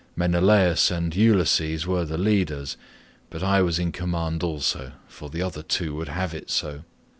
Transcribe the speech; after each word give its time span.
Menelaus 0.15 0.89
and 0.89 1.15
Ulysses 1.15 1.85
were 1.85 2.05
the 2.05 2.17
leaders, 2.17 2.75
but 3.29 3.43
I 3.43 3.61
was 3.61 3.77
in 3.77 3.91
command 3.91 4.41
also, 4.41 4.93
for 5.07 5.29
the 5.29 5.43
other 5.43 5.61
two 5.61 5.95
would 5.95 6.09
have 6.09 6.33
it 6.33 6.49
so. 6.49 6.85